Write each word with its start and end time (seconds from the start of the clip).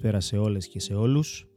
Καλησπέρα 0.00 0.20
σε 0.20 0.48
όλες 0.48 0.68
και 0.68 0.80
σε 0.80 0.94
όλους. 0.94 1.48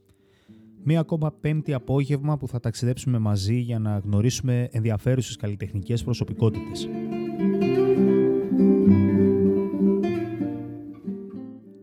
Μία 0.82 1.00
ακόμα 1.00 1.32
πέμπτη 1.32 1.72
απόγευμα 1.72 2.38
που 2.38 2.48
θα 2.48 2.60
ταξιδέψουμε 2.60 3.18
μαζί 3.18 3.58
για 3.58 3.78
να 3.78 3.98
γνωρίσουμε 3.98 4.68
ενδιαφέρουσες 4.72 5.36
καλλιτεχνικές 5.36 6.04
προσωπικότητες. 6.04 6.88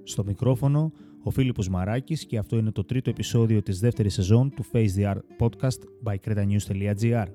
Στο 0.04 0.24
μικρόφωνο 0.24 0.92
ο 1.24 1.30
Φίλιππος 1.30 1.70
Μαράκης 1.70 2.26
και 2.26 2.38
αυτό 2.38 2.58
είναι 2.58 2.72
το 2.72 2.84
τρίτο 2.84 3.10
επεισόδιο 3.10 3.62
της 3.62 3.80
δεύτερης 3.80 4.14
σεζόν 4.14 4.54
του 4.54 4.66
Face 4.72 4.90
the 4.98 5.14
Art 5.14 5.22
podcast 5.40 5.80
by 6.04 6.16
cretanews.gr. 6.26 7.28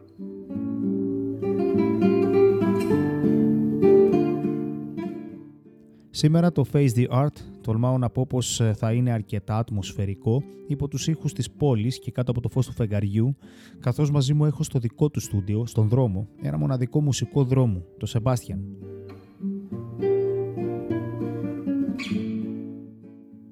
Σήμερα 6.10 6.52
το 6.52 6.64
Face 6.72 6.90
the 6.94 7.08
Art 7.08 7.55
τολμάω 7.66 7.98
να 7.98 8.10
πω 8.10 8.26
πως 8.26 8.60
ε, 8.60 8.72
θα 8.72 8.92
είναι 8.92 9.10
αρκετά 9.12 9.56
ατμοσφαιρικό 9.56 10.42
υπό 10.66 10.88
τους 10.88 11.08
ήχους 11.08 11.32
της 11.32 11.50
πόλης 11.50 11.98
και 11.98 12.10
κάτω 12.10 12.30
από 12.30 12.40
το 12.40 12.48
φως 12.48 12.66
του 12.66 12.72
φεγγαριού 12.72 13.36
καθώς 13.80 14.10
μαζί 14.10 14.34
μου 14.34 14.44
έχω 14.44 14.62
στο 14.62 14.78
δικό 14.78 15.10
του 15.10 15.20
στούντιο, 15.20 15.66
στον 15.66 15.88
δρόμο, 15.88 16.28
ένα 16.42 16.58
μοναδικό 16.58 17.00
μουσικό 17.00 17.44
δρόμο, 17.44 17.84
το 17.98 18.06
Σεμπάστιαν. 18.06 18.60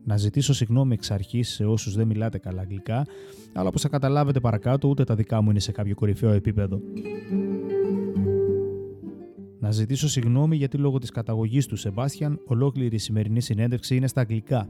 Να 0.04 0.16
ζητήσω 0.16 0.52
συγγνώμη 0.52 0.94
εξ 0.94 1.10
αρχής 1.10 1.48
σε 1.48 1.64
όσους 1.64 1.94
δεν 1.94 2.06
μιλάτε 2.06 2.38
καλά 2.38 2.60
αγγλικά, 2.60 3.06
αλλά 3.52 3.68
όπως 3.68 3.82
θα 3.82 3.88
καταλάβετε 3.88 4.40
παρακάτω, 4.40 4.88
ούτε 4.88 5.04
τα 5.04 5.14
δικά 5.14 5.42
μου 5.42 5.50
είναι 5.50 5.60
σε 5.60 5.72
κάποιο 5.72 5.94
κορυφαίο 5.94 6.32
επίπεδο. 6.32 6.80
Να 9.64 9.70
ζητήσω 9.70 10.08
συγγνώμη 10.08 10.56
γιατί 10.56 10.78
λόγω 10.78 10.98
της 10.98 11.10
καταγωγής 11.10 11.66
του 11.66 11.76
Σεμπάστιαν 11.76 12.40
ολόκληρη 12.46 12.94
η 12.94 12.98
σημερινή 12.98 13.40
συνέντευξη 13.40 13.96
είναι 13.96 14.06
στα 14.06 14.20
αγγλικά. 14.20 14.68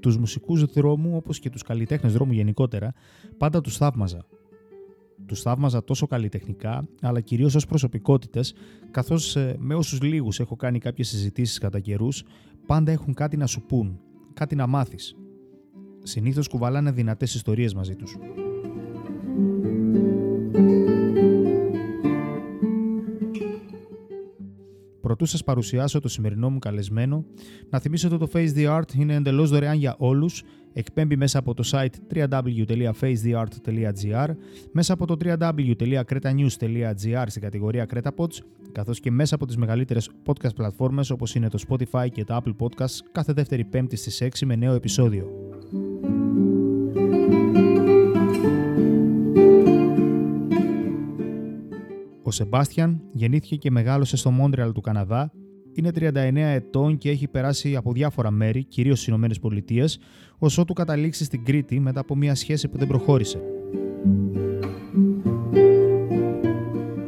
Τους 0.00 0.16
μουσικούς 0.16 0.64
δρόμου 0.64 1.16
όπως 1.16 1.38
και 1.38 1.50
τους 1.50 1.62
καλλιτέχνες 1.62 2.12
δρόμου 2.12 2.32
γενικότερα 2.32 2.92
πάντα 3.38 3.60
τους 3.60 3.76
θαύμαζα. 3.76 4.26
Τους 5.26 5.40
θαύμαζα 5.40 5.84
τόσο 5.84 6.06
καλλιτεχνικά 6.06 6.88
αλλά 7.00 7.20
κυρίως 7.20 7.54
ως 7.54 7.66
προσωπικότητες 7.66 8.54
καθώς 8.90 9.36
ε, 9.36 9.56
με 9.58 9.74
όσους 9.74 10.02
λίγους 10.02 10.40
έχω 10.40 10.56
κάνει 10.56 10.78
κάποιες 10.78 11.08
συζητήσεις 11.08 11.58
κατά 11.58 11.80
καιρούς 11.80 12.24
πάντα 12.66 12.92
έχουν 12.92 13.14
κάτι 13.14 13.36
να 13.36 13.46
σου 13.46 13.62
πούν, 13.62 14.00
κάτι 14.34 14.54
να 14.54 14.66
μάθεις 14.66 15.16
συνήθως 16.04 16.48
κουβαλάνε 16.48 16.90
δυνατές 16.90 17.34
ιστορίες 17.34 17.74
μαζί 17.74 17.94
τους. 17.94 18.16
Πρωτού 25.00 25.26
σας 25.26 25.44
παρουσιάσω 25.44 26.00
το 26.00 26.08
σημερινό 26.08 26.50
μου 26.50 26.58
καλεσμένο, 26.58 27.24
να 27.70 27.78
θυμίσω 27.78 28.08
ότι 28.08 28.18
το 28.18 28.28
Face 28.32 28.48
the 28.56 28.78
Art 28.78 28.94
είναι 28.98 29.14
εντελώς 29.14 29.50
δωρεάν 29.50 29.76
για 29.76 29.94
όλους. 29.98 30.42
Εκπέμπει 30.72 31.16
μέσα 31.16 31.38
από 31.38 31.54
το 31.54 31.70
site 31.72 31.94
www.facetheart.gr, 32.14 34.28
μέσα 34.72 34.92
από 34.92 35.06
το 35.06 35.16
www.cretanews.gr 35.24 37.24
στην 37.26 37.42
κατηγορία 37.42 37.86
CretaPods, 37.94 38.38
καθώς 38.72 39.00
και 39.00 39.10
μέσα 39.10 39.34
από 39.34 39.46
τις 39.46 39.56
μεγαλύτερες 39.56 40.10
podcast 40.26 40.54
πλατφόρμες 40.54 41.10
όπως 41.10 41.34
είναι 41.34 41.48
το 41.48 41.58
Spotify 41.68 42.06
και 42.12 42.24
το 42.24 42.40
Apple 42.42 42.54
Podcasts 42.58 42.98
κάθε 43.12 43.32
δεύτερη 43.32 43.64
πέμπτη 43.64 43.96
στις 43.96 44.22
6 44.22 44.28
με 44.44 44.56
νέο 44.56 44.74
επεισόδιο. 44.74 45.53
Ο 52.26 52.30
Σεμπάστιαν 52.30 53.00
γεννήθηκε 53.12 53.56
και 53.56 53.70
μεγάλωσε 53.70 54.16
στο 54.16 54.30
Μόντρεαλ 54.30 54.72
του 54.72 54.80
Καναδά, 54.80 55.32
είναι 55.72 55.90
39 55.94 56.36
ετών 56.36 56.98
και 56.98 57.10
έχει 57.10 57.28
περάσει 57.28 57.76
από 57.76 57.92
διάφορα 57.92 58.30
μέρη, 58.30 58.64
κυρίως 58.64 58.96
στις 58.96 59.08
Ηνωμένες 59.08 59.38
Πολιτείες, 59.38 59.98
ως 60.38 60.58
ότου 60.58 60.72
καταλήξει 60.72 61.24
στην 61.24 61.44
Κρήτη 61.44 61.80
μετά 61.80 62.00
από 62.00 62.16
μια 62.16 62.34
σχέση 62.34 62.68
που 62.68 62.78
δεν 62.78 62.88
προχώρησε. 62.88 63.40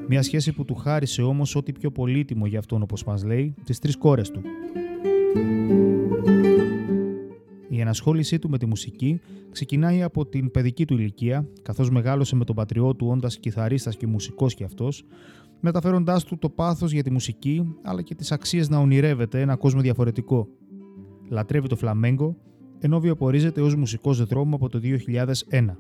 Μια 0.09 0.23
σχέση 0.23 0.53
που 0.53 0.65
του 0.65 0.75
χάρισε 0.75 1.23
όμως 1.23 1.55
ό,τι 1.55 1.73
πιο 1.73 1.91
πολύτιμο 1.91 2.47
για 2.47 2.59
αυτόν 2.59 2.83
όπως 2.83 3.05
μας 3.05 3.25
λέει, 3.25 3.55
τις 3.65 3.79
τρεις 3.79 3.97
κόρες 3.97 4.31
του. 4.31 4.41
Η 7.77 7.81
ενασχόλησή 7.81 8.39
του 8.39 8.51
με 8.51 8.59
τη 8.59 8.67
μουσική 8.67 9.21
ξεκινάει 9.51 10.03
από 10.03 10.27
την 10.27 10.51
παιδική 10.51 10.85
του 10.85 10.95
ηλικία, 10.95 11.49
καθώς 11.63 11.91
μεγάλωσε 11.91 12.37
με 12.37 12.45
τον 12.45 12.55
πατριό 12.55 12.95
του 12.95 13.07
όντας 13.07 13.39
κιθαρίστας 13.39 13.97
και 13.97 14.07
μουσικός 14.07 14.55
κι 14.55 14.65
αυτός, 14.65 15.05
μεταφέροντάς 15.61 16.25
του 16.25 16.39
το 16.39 16.51
πάθος 16.51 16.93
για 16.93 17.03
τη 17.03 17.11
μουσική 17.11 17.75
αλλά 17.83 18.03
και 18.03 18.15
τις 18.15 18.33
αξίες 18.33 18.69
να 18.69 18.79
ονειρεύεται 18.79 19.41
ένα 19.41 19.57
κόσμο 19.57 19.81
διαφορετικό. 19.81 20.49
Λατρεύει 21.29 21.69
το 21.69 21.77
φλαμέγκο, 21.77 22.37
ενώ 22.79 23.01
βιοπορίζεται 23.01 23.61
ως 23.61 23.75
μουσικός 23.75 24.25
δρόμο 24.25 24.55
από 24.55 24.69
το 24.69 24.79
2001. 24.79 25.77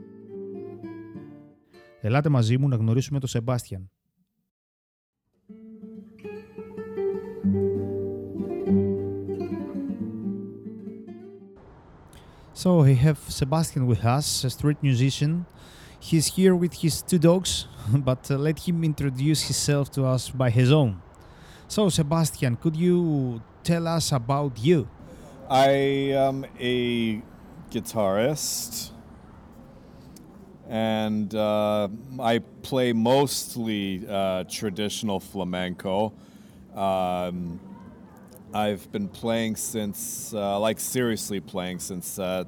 Ελάτε 2.00 2.28
μαζί 2.28 2.58
μου 2.58 2.68
να 2.68 2.76
γνωρίσουμε 2.76 3.18
τον 3.18 3.28
Σεμπάστιαν. 3.28 3.90
So 12.56 12.80
we 12.84 12.94
have 12.94 13.18
Sebastian 13.28 13.86
with 13.86 14.02
us, 14.02 14.42
a 14.42 14.48
street 14.48 14.78
musician. 14.82 15.44
He's 16.00 16.26
here 16.28 16.56
with 16.56 16.72
his 16.72 17.02
two 17.02 17.18
dogs, 17.18 17.66
but 17.92 18.30
uh, 18.30 18.38
let 18.38 18.60
him 18.60 18.82
introduce 18.82 19.42
himself 19.42 19.90
to 19.90 20.06
us 20.06 20.30
by 20.30 20.48
his 20.48 20.72
own. 20.72 21.02
So, 21.68 21.90
Sebastian, 21.90 22.56
could 22.56 22.74
you 22.74 23.42
tell 23.62 23.86
us 23.86 24.10
about 24.10 24.58
you? 24.58 24.88
I 25.50 25.68
am 26.16 26.46
a 26.58 27.20
guitarist 27.70 28.92
and 30.66 31.34
uh, 31.34 31.88
I 32.18 32.38
play 32.62 32.94
mostly 32.94 34.02
uh, 34.08 34.44
traditional 34.44 35.20
flamenco. 35.20 36.14
Um, 36.74 37.60
I've 38.56 38.90
been 38.90 39.08
playing 39.08 39.56
since, 39.56 40.32
uh, 40.32 40.58
like 40.58 40.80
seriously 40.80 41.40
playing 41.40 41.78
since 41.78 42.18
uh, 42.18 42.44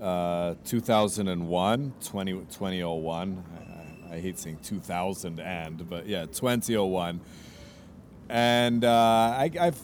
uh, 0.00 0.56
2001, 0.64 1.94
20, 2.04 2.32
2001. 2.32 3.44
I, 4.10 4.14
I, 4.16 4.20
hate 4.20 4.36
saying 4.36 4.58
2000 4.64 5.38
and, 5.38 5.88
but 5.88 6.08
yeah, 6.08 6.26
2001. 6.26 7.20
And 8.30 8.84
uh, 8.84 8.90
I, 8.90 9.50
I've, 9.60 9.78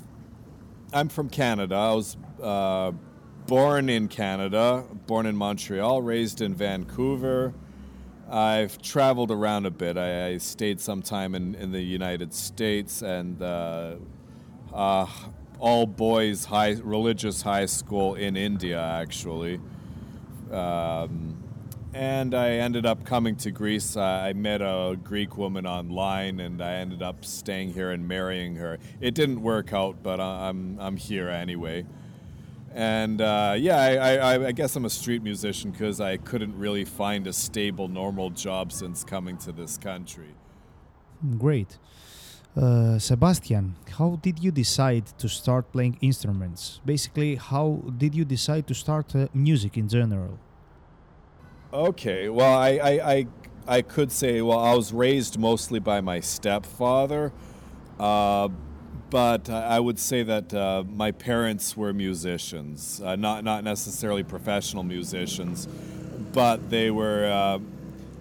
I'm 0.93 1.09
from 1.09 1.29
Canada. 1.29 1.77
I 1.77 1.95
was 1.95 2.17
uh, 2.43 2.91
born 3.47 3.89
in 3.89 4.09
Canada, 4.09 4.87
born 5.07 5.25
in 5.25 5.37
Montreal, 5.37 6.03
raised 6.03 6.41
in 6.41 6.53
Vancouver. 6.53 7.55
I've 8.29 8.83
traveled 8.83 9.31
around 9.31 9.67
a 9.67 9.71
bit. 9.71 9.97
I, 9.97 10.31
I 10.31 10.39
stayed 10.39 10.81
some 10.81 11.01
time 11.01 11.37
in, 11.37 11.55
in 11.55 11.71
the 11.71 11.81
United 11.81 12.35
States 12.35 13.03
and 13.03 13.41
uh, 14.73 15.07
all 15.59 15.87
boys 15.87 16.45
high 16.45 16.77
religious 16.83 17.43
high 17.43 17.67
school 17.67 18.15
in 18.15 18.37
India 18.37 18.81
actually. 18.81 19.61
Um, 20.51 21.43
and 21.95 22.35
I 22.35 22.51
ended 22.51 22.87
up 22.87 23.05
coming 23.05 23.35
to 23.37 23.51
Greece. 23.51 23.97
I 23.97 24.33
met 24.35 24.61
a 24.61 24.97
Greek 25.03 25.37
woman 25.37 25.67
online, 25.67 26.39
and 26.39 26.63
I 26.63 26.75
ended 26.75 27.03
up 27.03 27.25
staying 27.25 27.73
here 27.73 27.91
and 27.91 28.07
marrying 28.07 28.57
her. 28.57 28.79
It 29.01 29.15
didn't 29.15 29.43
work 29.43 29.73
out, 29.73 30.03
but 30.03 30.21
I'm 30.21 30.79
I'm 30.79 30.97
here 30.97 31.29
anyway. 31.29 31.87
And 32.75 33.21
uh, 33.21 33.57
yeah, 33.59 33.79
I, 33.79 34.17
I, 34.17 34.47
I, 34.49 34.53
guess 34.53 34.77
I'm 34.77 34.85
a 34.85 34.91
street 34.91 35.23
musician 35.23 35.71
because 35.71 36.01
I 36.01 36.19
couldn't 36.19 36.57
really 36.57 36.85
find 36.85 37.27
a 37.27 37.33
stable, 37.33 37.89
normal 37.89 38.31
job 38.31 38.73
since 38.73 39.03
coming 39.03 39.39
to 39.39 39.53
this 39.53 39.79
country. 39.79 40.35
Great. 41.39 41.79
Uh, 42.57 42.99
Sebastian, 42.99 43.77
how 43.99 44.19
did 44.21 44.39
you 44.41 44.51
decide 44.51 45.07
to 45.19 45.29
start 45.29 45.71
playing 45.71 45.97
instruments? 46.01 46.81
Basically, 46.85 47.37
how 47.37 47.83
did 47.97 48.15
you 48.15 48.25
decide 48.25 48.67
to 48.67 48.75
start 48.75 49.15
uh, 49.15 49.29
music 49.33 49.77
in 49.77 49.89
general? 49.89 50.39
Okay, 51.73 52.29
well, 52.29 52.59
I, 52.59 52.71
I, 52.71 53.13
I, 53.13 53.27
I 53.69 53.83
could 53.83 54.11
say, 54.11 54.41
well, 54.41 54.59
I 54.59 54.75
was 54.75 54.93
raised 54.93 55.39
mostly 55.39 55.79
by 55.79 56.01
my 56.01 56.21
stepfather, 56.21 57.33
uh, 58.01 58.49
but 59.11 59.49
I 59.51 59.79
would 59.79 59.99
say 59.99 60.23
that 60.23 60.53
uh, 60.53 60.85
my 60.89 61.13
parents 61.13 61.77
were 61.77 61.93
musicians, 61.93 63.01
uh, 63.05 63.17
not 63.17 63.45
not 63.45 63.65
necessarily 63.65 64.23
professional 64.23 64.83
musicians, 64.83 65.67
but 66.33 66.71
they 66.71 66.91
were. 66.91 67.61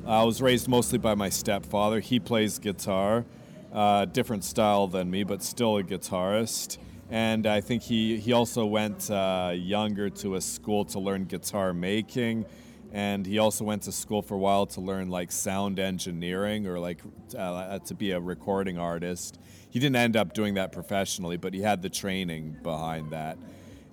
I 0.06 0.24
was 0.24 0.42
raised 0.42 0.70
mostly 0.70 0.98
by 0.98 1.16
my 1.16 1.28
stepfather. 1.28 2.00
He 2.00 2.20
plays 2.20 2.60
guitar, 2.60 3.26
uh, 3.74 4.06
different 4.06 4.44
style 4.44 4.88
than 4.88 5.10
me, 5.10 5.24
but 5.24 5.44
still 5.44 5.78
a 5.78 5.84
guitarist. 5.84 6.78
And 7.10 7.48
I 7.48 7.62
think 7.62 7.84
he 7.84 8.18
he 8.18 8.34
also 8.34 8.66
went 8.66 9.10
uh, 9.10 9.54
younger 9.56 10.10
to 10.10 10.36
a 10.36 10.42
school 10.42 10.86
to 10.86 11.00
learn 11.00 11.25
guitar 11.25 11.74
making 11.74 12.46
and 12.94 13.25
he 13.25 13.38
also 13.38 13.64
went 13.64 13.84
to 13.84 13.92
school 13.92 14.22
for 14.22 14.36
a 14.36 14.38
while 14.38 14.66
to 14.66 14.81
learn 14.81 15.10
like 15.10 15.31
sound 15.31 15.80
engineering 15.80 16.68
or 16.68 16.80
like 16.80 17.00
uh, 17.38 17.80
to 17.80 17.94
be 17.94 18.12
a 18.12 18.19
recording 18.19 18.78
artist. 18.78 19.40
He 19.69 19.80
didn't 19.80 19.98
end 19.98 20.16
up 20.16 20.34
doing 20.34 20.54
that 20.54 20.72
professionally, 20.72 21.38
but 21.38 21.54
he 21.54 21.62
had 21.62 21.81
the 21.81 21.90
training 21.90 22.58
behind 22.64 23.12
that. 23.12 23.38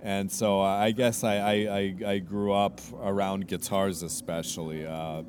And 0.03 0.31
so 0.31 0.61
uh, 0.61 0.65
I 0.65 0.93
guess 0.93 1.25
I, 1.25 1.37
I, 1.37 1.95
I, 2.07 2.19
grew 2.19 2.53
up 2.53 2.81
around 3.03 3.49
guitars, 3.49 4.03
especially. 4.03 4.87
Uh, 4.87 5.23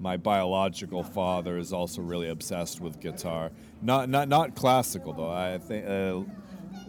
my 0.00 0.16
biological 0.16 1.02
father 1.02 1.56
is 1.56 1.72
also 1.72 2.02
really 2.02 2.28
obsessed 2.28 2.78
with 2.80 3.00
guitar. 3.00 3.50
Not 3.80 4.08
not 4.08 4.28
not 4.28 4.54
classical 4.54 5.12
though. 5.12 5.30
I 5.30 5.58
think 5.58 5.86
uh, 5.86 6.22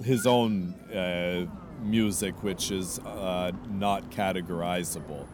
his 0.03 0.25
own 0.25 0.73
uh, 0.93 1.45
music, 1.83 2.41
which 2.43 2.71
is 2.71 2.99
uh, 2.99 3.51
not 3.69 4.09
categorizable. 4.09 5.27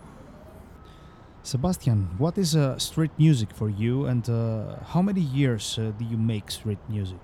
Sebastian, 1.44 2.10
what 2.18 2.38
is 2.38 2.56
uh, 2.56 2.78
street 2.80 3.12
music 3.20 3.54
for 3.54 3.70
you, 3.70 4.06
and 4.06 4.28
uh, 4.28 4.78
how 4.84 5.02
many 5.02 5.22
years 5.22 5.78
uh, 5.78 5.92
do 5.98 6.04
you 6.04 6.18
make 6.18 6.50
street 6.50 6.80
music? 6.90 7.20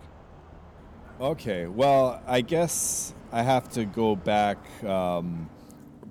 Okay, 1.20 1.66
well, 1.66 2.22
I 2.28 2.42
guess 2.42 3.14
I 3.32 3.42
have 3.42 3.70
to 3.70 3.86
go 3.86 4.16
back 4.16 4.58
um, 4.84 5.50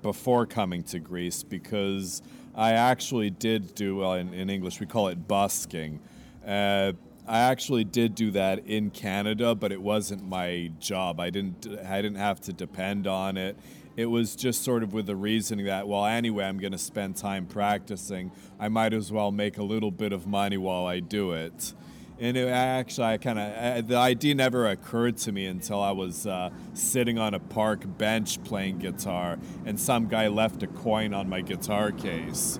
before 0.01 0.45
coming 0.45 0.83
to 0.83 0.99
Greece 0.99 1.41
because 1.43 2.21
I 2.53 2.73
actually 2.73 3.29
did 3.29 3.75
do, 3.75 3.97
well, 3.97 4.13
in, 4.13 4.33
in 4.33 4.49
English 4.49 4.79
we 4.79 4.87
call 4.87 5.07
it 5.07 5.27
busking. 5.27 6.01
Uh, 6.45 6.93
I 7.31 7.39
actually 7.39 7.85
did 7.85 8.13
do 8.13 8.31
that 8.31 8.67
in 8.67 8.89
Canada, 8.89 9.55
but 9.55 9.71
it 9.71 9.81
wasn't 9.81 10.27
my 10.27 10.71
job. 10.79 11.19
I 11.19 11.29
didn't. 11.29 11.65
I 11.87 12.01
didn't 12.01 12.17
have 12.17 12.41
to 12.41 12.53
depend 12.53 13.07
on 13.07 13.37
it 13.37 13.57
it 13.97 14.05
was 14.05 14.35
just 14.35 14.63
sort 14.63 14.83
of 14.83 14.93
with 14.93 15.05
the 15.05 15.15
reasoning 15.15 15.65
that, 15.65 15.87
well, 15.87 16.05
anyway, 16.05 16.45
I'm 16.45 16.57
going 16.57 16.71
to 16.71 16.77
spend 16.77 17.17
time 17.17 17.45
practicing. 17.45 18.31
I 18.59 18.69
might 18.69 18.93
as 18.93 19.11
well 19.11 19.31
make 19.31 19.57
a 19.57 19.63
little 19.63 19.91
bit 19.91 20.13
of 20.13 20.25
money 20.25 20.57
while 20.57 20.85
I 20.85 20.99
do 20.99 21.33
it. 21.33 21.73
And 22.19 22.37
it 22.37 22.47
actually, 22.47 23.07
I 23.07 23.17
kind 23.17 23.39
of, 23.39 23.87
the 23.87 23.97
idea 23.97 24.35
never 24.35 24.67
occurred 24.67 25.17
to 25.17 25.31
me 25.31 25.47
until 25.47 25.81
I 25.81 25.91
was 25.91 26.27
uh, 26.27 26.51
sitting 26.73 27.17
on 27.17 27.33
a 27.33 27.39
park 27.39 27.83
bench 27.97 28.43
playing 28.43 28.77
guitar, 28.77 29.39
and 29.65 29.79
some 29.79 30.07
guy 30.07 30.27
left 30.27 30.61
a 30.61 30.67
coin 30.67 31.13
on 31.13 31.27
my 31.27 31.41
guitar 31.41 31.91
case. 31.91 32.59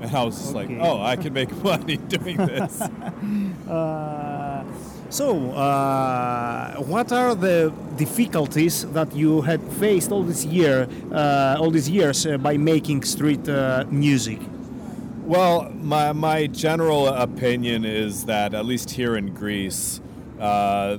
And 0.00 0.14
I 0.16 0.24
was 0.24 0.38
just 0.38 0.54
okay. 0.54 0.76
like, 0.76 0.86
oh, 0.88 1.02
I 1.02 1.16
can 1.16 1.32
make 1.32 1.52
money 1.64 1.96
doing 1.96 2.36
this. 2.36 2.82
uh, 3.70 4.64
so, 5.10 5.50
uh, 5.52 6.76
what 6.82 7.10
are 7.10 7.34
the 7.34 7.72
difficulties 7.96 8.84
that 8.92 9.14
you 9.14 9.42
had 9.42 9.60
faced 9.74 10.12
all 10.12 10.22
this 10.22 10.44
year, 10.44 10.88
uh, 11.12 11.56
all 11.58 11.70
these 11.70 11.90
years, 11.90 12.26
uh, 12.26 12.38
by 12.38 12.56
making 12.56 13.02
street 13.02 13.48
uh, 13.48 13.84
music? 13.90 14.38
Well, 15.24 15.70
my 15.74 16.12
my 16.12 16.46
general 16.46 17.08
opinion 17.08 17.84
is 17.84 18.24
that 18.26 18.54
at 18.54 18.66
least 18.66 18.90
here 18.90 19.16
in 19.16 19.34
Greece, 19.34 20.00
uh, 20.38 20.98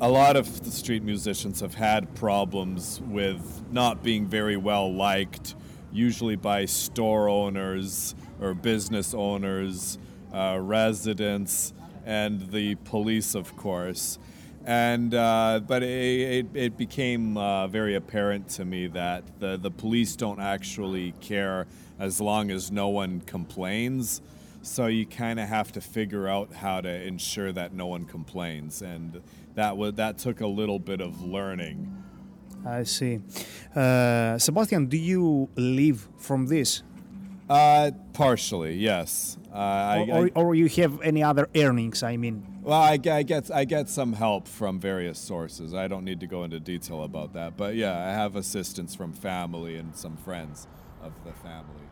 a 0.00 0.08
lot 0.08 0.36
of 0.36 0.64
the 0.64 0.70
street 0.70 1.02
musicians 1.02 1.60
have 1.60 1.74
had 1.74 2.14
problems 2.16 3.00
with 3.08 3.62
not 3.70 4.02
being 4.02 4.26
very 4.26 4.56
well 4.56 4.92
liked, 4.92 5.54
usually 5.92 6.36
by 6.36 6.64
store 6.64 7.28
owners 7.28 8.14
or 8.40 8.54
business 8.54 9.14
owners, 9.14 9.98
uh, 10.34 10.58
residents 10.60 11.72
and 12.04 12.50
the 12.50 12.74
police, 12.76 13.34
of 13.34 13.56
course. 13.56 14.18
And 14.66 15.14
uh, 15.14 15.60
but 15.66 15.82
it, 15.82 16.46
it, 16.46 16.46
it 16.54 16.76
became 16.76 17.36
uh, 17.36 17.66
very 17.68 17.94
apparent 17.94 18.48
to 18.50 18.64
me 18.64 18.86
that 18.88 19.22
the, 19.38 19.58
the 19.58 19.70
police 19.70 20.16
don't 20.16 20.40
actually 20.40 21.12
care 21.20 21.66
as 21.98 22.20
long 22.20 22.50
as 22.50 22.70
no 22.72 22.88
one 22.88 23.20
complains. 23.20 24.22
So 24.62 24.86
you 24.86 25.04
kind 25.04 25.38
of 25.38 25.48
have 25.48 25.72
to 25.72 25.82
figure 25.82 26.26
out 26.26 26.54
how 26.54 26.80
to 26.80 26.88
ensure 26.88 27.52
that 27.52 27.74
no 27.74 27.86
one 27.86 28.06
complains, 28.06 28.80
and 28.80 29.20
that 29.54 29.76
was 29.76 29.94
that 29.94 30.16
took 30.16 30.40
a 30.40 30.46
little 30.46 30.78
bit 30.78 31.02
of 31.02 31.22
learning. 31.22 32.02
I 32.64 32.84
see. 32.84 33.20
Uh, 33.76 34.38
Sebastian, 34.38 34.86
do 34.86 34.96
you 34.96 35.50
live 35.56 36.08
from 36.16 36.46
this? 36.46 36.82
Uh, 37.48 37.90
partially, 38.14 38.74
yes. 38.74 39.36
Uh, 39.52 39.56
I, 39.56 40.08
or, 40.10 40.26
or, 40.34 40.46
or, 40.46 40.54
you 40.54 40.68
have 40.82 41.00
any 41.02 41.22
other 41.22 41.48
earnings? 41.54 42.02
I 42.02 42.16
mean. 42.16 42.46
Well, 42.62 42.80
I, 42.80 42.98
I, 43.10 43.22
get 43.22 43.50
I 43.50 43.64
get 43.66 43.90
some 43.90 44.14
help 44.14 44.48
from 44.48 44.80
various 44.80 45.18
sources. 45.18 45.74
I 45.74 45.86
don't 45.86 46.04
need 46.04 46.20
to 46.20 46.26
go 46.26 46.44
into 46.44 46.58
detail 46.58 47.02
about 47.02 47.34
that, 47.34 47.56
but 47.56 47.74
yeah, 47.74 47.96
I 47.96 48.12
have 48.12 48.36
assistance 48.36 48.94
from 48.94 49.12
family 49.12 49.76
and 49.76 49.94
some 49.94 50.16
friends 50.16 50.66
of 51.02 51.12
the 51.24 51.32
family. 51.32 51.84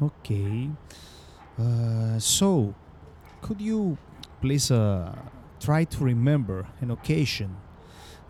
Okay. 0.00 0.70
Uh, 1.60 2.18
so, 2.18 2.74
could 3.42 3.60
you 3.60 3.98
please 4.40 4.70
uh, 4.70 5.14
try 5.60 5.84
to 5.84 6.02
remember 6.02 6.66
an 6.80 6.90
occasion 6.90 7.54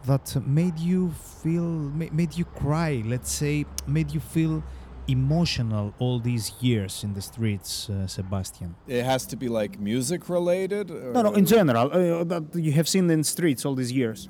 that 0.06 0.36
made 0.44 0.78
you 0.80 1.12
feel 1.12 1.62
made 1.62 2.36
you 2.36 2.44
cry? 2.44 3.02
Let's 3.06 3.30
say 3.30 3.64
made 3.86 4.10
you 4.10 4.18
feel 4.18 4.64
emotional 5.12 5.94
all 5.98 6.18
these 6.18 6.52
years 6.60 7.04
in 7.04 7.14
the 7.14 7.22
streets, 7.22 7.88
uh, 7.88 8.06
Sebastian? 8.06 8.74
It 8.86 9.04
has 9.04 9.26
to 9.26 9.36
be 9.36 9.48
like 9.48 9.78
music 9.78 10.28
related? 10.28 10.90
No, 10.90 11.22
no, 11.22 11.32
in 11.32 11.46
general, 11.46 11.86
uh, 11.92 12.24
that 12.24 12.44
you 12.54 12.72
have 12.72 12.88
seen 12.88 13.10
in 13.10 13.22
streets 13.24 13.64
all 13.64 13.74
these 13.74 13.92
years. 13.92 14.28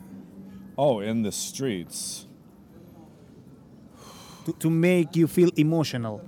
Oh, 0.76 1.00
in 1.00 1.22
the 1.22 1.32
streets. 1.32 2.26
To, 4.44 4.52
to 4.52 4.70
make 4.70 5.16
you 5.16 5.26
feel 5.28 5.50
emotional. 5.56 6.20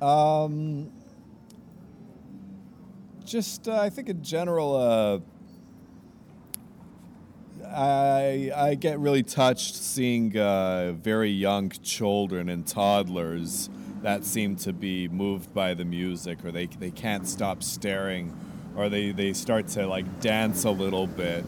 Um, 0.00 0.90
just, 3.24 3.68
uh, 3.68 3.80
I 3.86 3.90
think 3.90 4.08
in 4.08 4.22
general, 4.22 4.76
uh, 4.76 5.18
I 7.76 8.50
I 8.56 8.74
get 8.74 8.98
really 8.98 9.22
touched 9.22 9.74
seeing 9.74 10.36
uh, 10.36 10.92
very 10.92 11.30
young 11.30 11.68
children 11.82 12.48
and 12.48 12.66
toddlers 12.66 13.68
that 14.02 14.24
seem 14.24 14.56
to 14.56 14.72
be 14.72 15.08
moved 15.08 15.52
by 15.52 15.74
the 15.74 15.84
music, 15.84 16.42
or 16.44 16.50
they 16.50 16.66
they 16.66 16.90
can't 16.90 17.28
stop 17.28 17.62
staring, 17.62 18.34
or 18.76 18.88
they 18.88 19.12
they 19.12 19.34
start 19.34 19.68
to 19.68 19.86
like 19.86 20.20
dance 20.20 20.64
a 20.64 20.70
little 20.70 21.06
bit, 21.06 21.44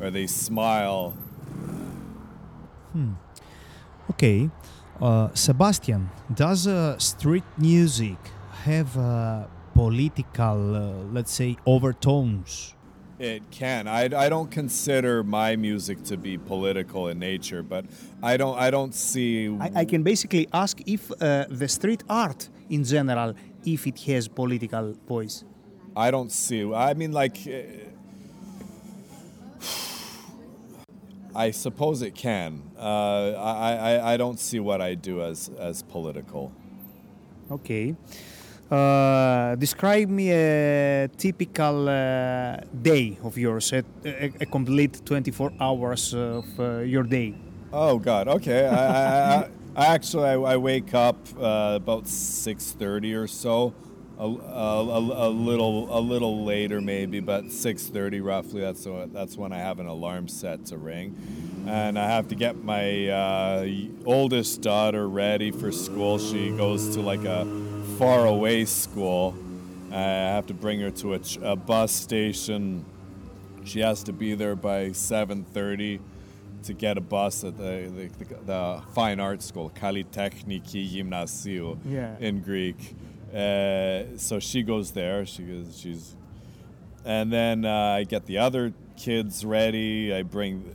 or 0.00 0.10
they 0.10 0.26
smile. 0.26 1.10
Hmm. 2.92 3.12
Okay, 4.10 4.50
uh, 5.00 5.28
Sebastian, 5.34 6.10
does 6.34 6.66
uh, 6.66 6.98
street 6.98 7.44
music 7.56 8.18
have 8.64 8.96
uh, 8.96 9.44
political, 9.74 10.74
uh, 10.74 10.90
let's 11.12 11.30
say, 11.30 11.56
overtones? 11.66 12.74
It 13.18 13.42
can. 13.50 13.88
I, 13.88 14.04
I 14.04 14.28
don't 14.28 14.50
consider 14.50 15.24
my 15.24 15.56
music 15.56 16.04
to 16.04 16.16
be 16.16 16.38
political 16.38 17.08
in 17.08 17.18
nature, 17.18 17.64
but 17.64 17.84
I 18.22 18.36
don't 18.36 18.56
I 18.56 18.70
don't 18.70 18.94
see. 18.94 19.48
I, 19.58 19.70
I 19.76 19.84
can 19.84 20.04
basically 20.04 20.48
ask 20.52 20.80
if 20.86 21.10
uh, 21.10 21.46
the 21.48 21.66
street 21.66 22.04
art 22.08 22.48
in 22.70 22.84
general, 22.84 23.34
if 23.64 23.86
it 23.88 23.98
has 24.02 24.28
political 24.28 24.94
voice. 25.08 25.44
I 25.96 26.10
don't 26.12 26.30
see. 26.30 26.72
I 26.72 26.94
mean, 26.94 27.12
like. 27.12 27.38
Uh, 27.46 27.62
I 31.34 31.50
suppose 31.50 32.02
it 32.02 32.14
can. 32.14 32.62
Uh, 32.78 33.32
I, 33.32 33.74
I, 33.74 34.14
I 34.14 34.16
don't 34.16 34.40
see 34.40 34.60
what 34.60 34.80
I 34.80 34.94
do 34.94 35.22
as, 35.22 35.50
as 35.58 35.82
political. 35.82 36.52
Okay. 37.50 37.94
Uh, 38.70 39.54
describe 39.54 40.10
me 40.10 40.30
a 40.30 41.08
typical 41.16 41.88
uh, 41.88 42.58
day 42.82 43.16
of 43.24 43.38
yours, 43.38 43.72
a, 43.72 43.82
a, 44.04 44.30
a, 44.42 44.46
complete 44.46 45.00
24 45.06 45.52
hours 45.58 46.12
of 46.12 46.44
uh, 46.60 46.80
your 46.80 47.02
day. 47.02 47.34
Oh 47.72 47.98
God, 47.98 48.28
okay. 48.28 48.66
I, 48.66 49.36
I, 49.36 49.48
I, 49.74 49.86
actually 49.86 50.28
I, 50.28 50.58
wake 50.58 50.92
up 50.92 51.16
uh, 51.40 51.76
about 51.76 52.04
6:30 52.04 53.16
or 53.16 53.26
so, 53.26 53.72
a, 54.18 54.24
a, 54.24 55.30
little 55.30 55.88
a 55.90 56.00
little 56.00 56.44
later 56.44 56.82
maybe, 56.82 57.20
but 57.20 57.44
6:30 57.46 58.22
roughly. 58.22 58.60
That's 58.60 58.86
that's 59.14 59.38
when 59.38 59.50
I 59.50 59.58
have 59.60 59.78
an 59.78 59.86
alarm 59.86 60.28
set 60.28 60.66
to 60.66 60.76
ring, 60.76 61.16
and 61.66 61.98
I 61.98 62.06
have 62.10 62.28
to 62.28 62.34
get 62.34 62.62
my 62.62 63.08
uh, 63.08 63.66
oldest 64.04 64.60
daughter 64.60 65.08
ready 65.08 65.52
for 65.52 65.72
school. 65.72 66.18
She 66.18 66.50
goes 66.50 66.94
to 66.96 67.00
like 67.00 67.24
a 67.24 67.46
far 67.98 68.26
away 68.26 68.64
school. 68.64 69.34
I 69.90 69.96
have 69.96 70.46
to 70.46 70.54
bring 70.54 70.80
her 70.80 70.90
to 70.92 71.14
a, 71.14 71.18
ch- 71.18 71.38
a 71.42 71.56
bus 71.56 71.92
station. 71.92 72.84
She 73.64 73.80
has 73.80 74.02
to 74.04 74.12
be 74.12 74.34
there 74.34 74.54
by 74.54 74.90
7:30 74.90 76.00
to 76.64 76.72
get 76.74 76.98
a 76.98 77.00
bus 77.00 77.44
at 77.44 77.56
the, 77.56 77.90
the, 78.18 78.24
the, 78.24 78.34
the 78.44 78.82
fine 78.94 79.20
arts 79.20 79.46
school, 79.46 79.70
Kalitechniki 79.74 80.90
Gymnasiu 80.90 81.78
Yeah. 81.86 82.16
in 82.20 82.40
Greek. 82.42 82.94
Uh, 83.32 84.16
so 84.16 84.38
she 84.40 84.62
goes 84.62 84.92
there. 84.92 85.24
She 85.26 85.42
goes. 85.42 85.78
She's, 85.78 86.14
and 87.04 87.32
then 87.32 87.64
uh, 87.64 87.96
I 87.98 88.04
get 88.04 88.26
the 88.26 88.38
other 88.38 88.72
kids 88.96 89.44
ready. 89.44 90.12
I 90.14 90.22
bring. 90.22 90.74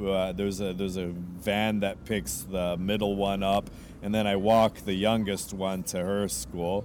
Uh, 0.00 0.32
there's 0.32 0.60
a 0.60 0.72
there's 0.72 0.96
a 0.96 1.06
van 1.06 1.80
that 1.80 2.04
picks 2.04 2.42
the 2.42 2.76
middle 2.76 3.16
one 3.16 3.42
up, 3.42 3.68
and 4.02 4.14
then 4.14 4.26
I 4.26 4.36
walk 4.36 4.78
the 4.84 4.94
youngest 4.94 5.52
one 5.54 5.82
to 5.84 5.98
her 5.98 6.28
school. 6.28 6.84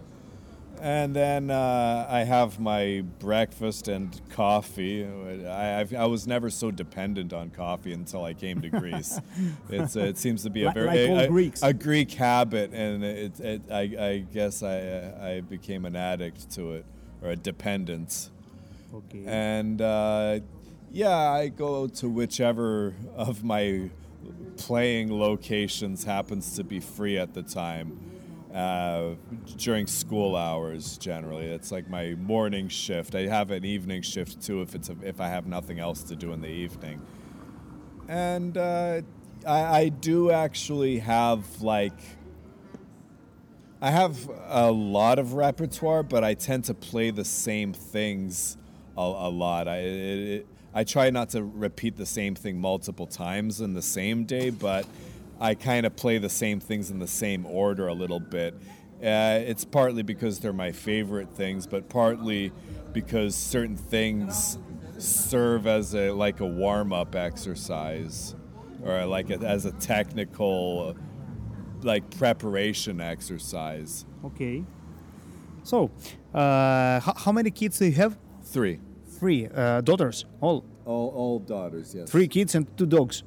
And 0.82 1.15
then 1.15 1.50
uh, 1.50 2.05
I 2.10 2.24
have 2.25 2.60
my 2.60 3.03
breakfast 3.20 3.88
and 3.88 4.20
coffee. 4.32 5.05
I, 5.48 5.79
I've, 5.79 5.93
I 5.93 6.05
was 6.08 6.27
never 6.27 6.50
so 6.50 6.72
dependent 6.72 7.32
on 7.32 7.51
coffee 7.51 7.93
until 7.93 8.25
I 8.25 8.34
came 8.34 8.60
to 8.62 8.70
Greece. 8.82 9.17
it's, 9.70 9.96
it 9.96 10.17
seems 10.17 10.43
to 10.43 10.50
be 10.50 10.63
a 10.63 10.65
Like- 10.65 10.75
very 10.75 11.08
like 11.08 11.62
all 11.63 11.67
a, 11.67 11.70
a 11.70 11.74
Greek 11.74 12.12
habit, 12.12 12.74
and 12.74 13.01
it, 13.03 13.39
it, 13.39 13.62
I, 13.72 13.79
I 13.82 14.25
guess 14.34 14.62
I, 14.62 14.79
uh, 14.82 15.25
I 15.25 15.41
became 15.41 15.86
an 15.86 15.96
addict 15.96 16.51
to 16.55 16.74
it 16.74 16.86
or 17.22 17.29
a 17.29 17.36
dependence. 17.38 18.29
Okay. 18.93 19.24
And 19.25 19.82
uh, 19.82 20.39
yeah, 20.91 21.17
I 21.17 21.48
go 21.48 21.88
to 21.88 22.10
whichever 22.10 22.93
of 23.15 23.41
my 23.43 23.89
playing 24.57 25.12
locations 25.17 26.03
happens 26.03 26.55
to 26.55 26.63
be 26.63 26.79
free 26.79 27.17
at 27.17 27.33
the 27.33 27.43
time. 27.43 28.00
Uh, 28.53 29.15
during 29.57 29.88
school 29.88 30.36
hours, 30.36 30.98
generally, 31.00 31.48
it's 31.48 31.72
like 31.72 31.89
my 31.89 32.13
morning 32.15 32.67
shift. 32.67 33.15
I 33.15 33.22
have 33.22 33.50
an 33.50 33.65
evening 33.65 34.03
shift 34.03 34.41
too, 34.41 34.62
if 34.62 34.75
it's 34.75 34.89
a, 34.89 34.95
if 35.01 35.19
I 35.19 35.27
have 35.27 35.48
nothing 35.48 35.79
else 35.79 36.03
to 36.03 36.15
do 36.15 36.33
in 36.33 36.41
the 36.41 36.50
evening. 36.50 37.01
And 38.07 38.55
uh, 38.55 39.01
I, 39.48 39.60
I 39.63 39.89
do 39.89 40.29
actually 40.29 41.00
have 41.00 41.62
like 41.62 42.00
I 43.81 43.91
have 43.91 44.29
a 44.48 44.72
lot 44.72 45.19
of 45.19 45.33
repertoire, 45.33 46.03
but 46.03 46.24
I 46.24 46.36
tend 46.36 46.63
to 46.65 46.74
play 46.74 47.12
the 47.12 47.25
same 47.25 47.74
things 47.74 48.55
a, 48.95 49.01
a 49.01 49.29
lot. 49.29 49.67
I 49.67 49.77
it, 49.77 50.19
it, 50.29 50.48
I 50.74 50.84
try 50.84 51.10
not 51.10 51.30
to 51.30 51.44
repeat 51.44 51.98
the 51.98 52.06
same 52.06 52.36
thing 52.36 52.60
multiple 52.60 53.06
times 53.06 53.62
in 53.62 53.74
the 53.74 53.82
same 53.82 54.25
day, 54.25 54.50
but 54.50 54.86
I 55.39 55.56
kind 55.56 55.86
of 55.86 55.96
play 55.96 56.18
the 56.18 56.30
same 56.30 56.60
things 56.60 56.89
in 56.89 57.00
the 57.00 57.08
same 57.08 57.46
order 57.46 57.88
a 57.88 57.94
little 57.94 58.20
bit. 58.20 58.56
Uh, 59.03 59.39
it's 59.46 59.65
partly 59.65 60.01
because 60.01 60.39
they're 60.39 60.53
my 60.53 60.72
favorite 60.72 61.30
things, 61.30 61.68
but 61.68 61.89
partly 61.89 62.51
because 62.94 63.36
certain 63.36 63.75
things 63.75 64.58
serve 64.98 65.68
as 65.68 65.94
a 65.94 66.12
like 66.12 66.39
a 66.39 66.46
warm 66.46 66.94
up 66.94 67.15
exercise, 67.15 68.36
or 68.84 69.06
like 69.06 69.30
a, 69.30 69.39
as 69.39 69.65
a 69.65 69.72
technical 69.74 70.96
like 71.82 72.10
preparation 72.18 73.01
exercise. 73.01 74.06
okay. 74.25 74.63
So, 75.63 75.92
uh, 76.34 77.00
how, 77.00 77.13
how 77.15 77.32
many 77.32 77.50
kids 77.50 77.80
do 77.80 77.86
you 77.86 77.94
have? 77.94 78.18
Three. 78.44 78.80
Three 79.24 79.48
uh, 79.48 79.80
daughters. 79.80 80.25
All 80.42 80.65
All, 80.84 81.08
all 81.15 81.39
daughters, 81.39 81.96
yes. 81.96 82.10
three 82.12 82.27
kids 82.27 82.56
and 82.56 82.68
two 82.77 82.86
dogs. 82.86 83.24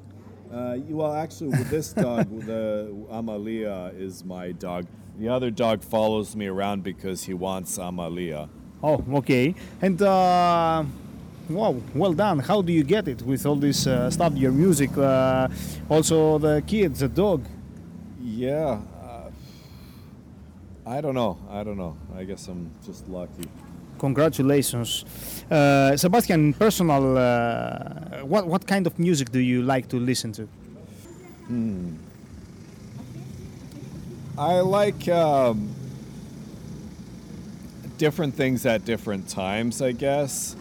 Uh, 0.52 0.76
well, 0.90 1.14
actually, 1.14 1.48
with 1.56 1.70
this 1.70 1.90
dog, 2.04 2.28
the 2.44 2.92
Amalia 3.08 3.92
is 3.96 4.22
my 4.22 4.52
dog. 4.52 4.84
The 5.18 5.30
other 5.30 5.50
dog 5.50 5.82
follows 5.82 6.36
me 6.36 6.48
around 6.48 6.82
because 6.82 7.24
he 7.24 7.32
wants 7.32 7.78
Amalia. 7.78 8.50
Oh, 8.82 9.02
okay. 9.20 9.54
And 9.80 10.02
uh, 10.02 10.84
wow, 11.48 11.80
well 11.94 12.12
done. 12.12 12.40
How 12.40 12.60
do 12.60 12.74
you 12.74 12.84
get 12.84 13.08
it 13.08 13.22
with 13.22 13.46
all 13.46 13.56
this 13.56 13.86
uh, 13.86 14.10
stuff? 14.10 14.36
Your 14.36 14.52
music, 14.52 14.90
uh, 14.98 15.48
also 15.88 16.36
the 16.36 16.62
kids, 16.66 17.00
the 17.00 17.08
dog. 17.08 17.46
Yeah. 18.22 18.80
Uh, 19.02 19.30
I 20.84 21.00
don't 21.00 21.14
know. 21.14 21.38
I 21.48 21.64
don't 21.64 21.78
know. 21.78 21.96
I 22.14 22.24
guess 22.24 22.48
I'm 22.48 22.70
just 22.84 23.08
lucky. 23.08 23.48
Congratulations, 23.98 25.04
uh, 25.50 25.96
Sebastian. 25.96 26.52
Personal, 26.54 27.16
uh, 27.16 28.24
what 28.24 28.46
what 28.46 28.66
kind 28.66 28.86
of 28.86 28.98
music 28.98 29.30
do 29.32 29.38
you 29.38 29.62
like 29.62 29.88
to 29.88 29.96
listen 29.98 30.32
to? 30.32 30.48
I 34.38 34.60
like 34.60 35.08
um, 35.08 35.70
different 37.98 38.34
things 38.34 38.66
at 38.66 38.84
different 38.84 39.28
times, 39.28 39.80
I 39.80 39.92
guess. 39.92 40.56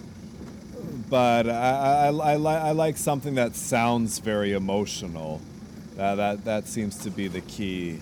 But 1.10 1.48
I, 1.48 2.08
I, 2.08 2.08
I, 2.08 2.36
li- 2.38 2.62
I 2.70 2.72
like 2.72 2.98
something 2.98 3.36
that 3.36 3.56
sounds 3.56 4.20
very 4.20 4.54
emotional. 4.54 5.42
Uh, 6.00 6.16
that 6.16 6.46
that 6.46 6.68
seems 6.68 6.98
to 7.00 7.10
be 7.10 7.28
the 7.28 7.42
key. 7.42 8.00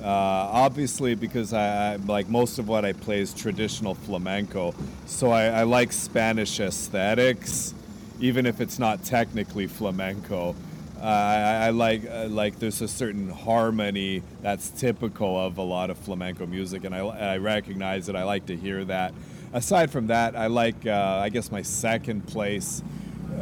Uh, 0.00 0.06
obviously, 0.06 1.14
because 1.14 1.52
I, 1.52 1.94
I 1.94 1.96
like 1.96 2.28
most 2.28 2.58
of 2.58 2.68
what 2.68 2.84
I 2.84 2.92
play 2.92 3.20
is 3.20 3.34
traditional 3.34 3.94
flamenco, 3.94 4.74
so 5.06 5.30
I, 5.30 5.46
I 5.46 5.62
like 5.64 5.92
Spanish 5.92 6.60
aesthetics, 6.60 7.74
even 8.20 8.46
if 8.46 8.60
it's 8.60 8.78
not 8.78 9.04
technically 9.04 9.66
flamenco. 9.66 10.54
Uh, 11.00 11.04
I, 11.04 11.66
I 11.66 11.70
like 11.70 12.02
uh, 12.10 12.26
like 12.28 12.58
there's 12.58 12.80
a 12.82 12.88
certain 12.88 13.28
harmony 13.28 14.22
that's 14.42 14.70
typical 14.70 15.38
of 15.38 15.58
a 15.58 15.62
lot 15.62 15.90
of 15.90 15.98
flamenco 15.98 16.46
music, 16.46 16.84
and 16.84 16.94
I, 16.94 16.98
I 16.98 17.36
recognize 17.38 18.08
it. 18.08 18.16
I 18.16 18.24
like 18.24 18.46
to 18.46 18.56
hear 18.56 18.84
that. 18.86 19.14
Aside 19.52 19.90
from 19.90 20.08
that, 20.08 20.36
I 20.36 20.46
like 20.46 20.86
uh, 20.86 21.20
I 21.22 21.28
guess 21.28 21.50
my 21.52 21.62
second 21.62 22.26
place, 22.26 22.82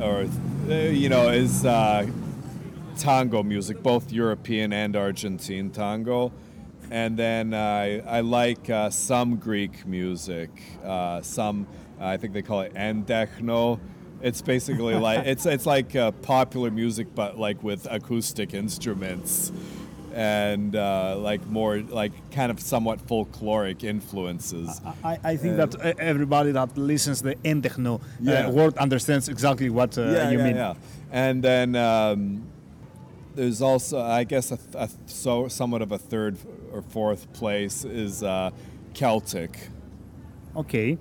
or 0.00 0.26
uh, 0.69 0.75
you 0.75 1.09
know, 1.09 1.29
is 1.29 1.65
uh, 1.65 2.07
tango 2.97 3.43
music, 3.43 3.83
both 3.83 4.11
European 4.12 4.73
and 4.73 4.97
Argentine 4.97 5.71
tango. 5.71 6.33
And 6.91 7.17
then 7.17 7.53
uh, 7.53 7.59
I, 7.59 8.03
I 8.07 8.21
like 8.21 8.71
uh, 8.71 8.91
some 8.91 9.37
Greek 9.37 9.87
music, 9.87 10.50
uh, 10.85 11.21
some 11.23 11.67
I 12.00 12.17
think 12.17 12.33
they 12.33 12.43
call 12.43 12.61
it 12.61 12.75
endechno. 12.75 13.81
It's 14.23 14.43
basically 14.43 14.95
like 15.09 15.26
it's 15.26 15.47
it's 15.47 15.67
like 15.67 15.97
uh, 15.97 16.12
popular 16.12 16.71
music, 16.71 17.09
but 17.15 17.38
like 17.38 17.62
with 17.62 17.87
acoustic 17.91 18.55
instruments 18.55 19.53
and 20.15 20.75
uh, 20.75 21.15
like 21.19 21.47
more 21.47 21.81
like 21.81 22.12
kind 22.31 22.50
of 22.50 22.59
somewhat 22.59 23.07
folkloric 23.07 23.85
influences. 23.85 24.81
I, 25.05 25.19
I 25.23 25.37
think 25.37 25.59
Uh, 25.59 25.67
that 25.67 25.85
uh, 25.85 25.93
everybody 25.99 26.53
that 26.53 26.76
listens 26.79 27.19
to 27.21 27.25
the 27.29 27.35
endechno 27.45 28.00
Yeah. 28.21 28.47
uh, 28.47 28.50
word 28.50 28.79
understands 28.79 29.29
exactly 29.29 29.69
what 29.69 29.99
uh, 29.99 30.31
you 30.31 30.38
mean. 30.38 30.57
Yeah. 30.57 30.75
And 31.12 31.43
then 31.43 31.76
um, 31.76 32.43
there's 33.37 33.62
also, 33.62 34.00
I 34.00 34.25
guess, 34.25 34.50
a, 34.50 34.59
a 34.75 34.88
so 35.07 35.49
somewhat 35.49 35.83
of 35.83 35.93
a 35.93 35.99
third 35.99 36.37
or 36.73 36.83
fourth 36.83 37.33
place 37.33 37.85
is 37.85 38.23
uh, 38.23 38.50
Celtic. 38.95 39.69
Okay. 40.57 40.99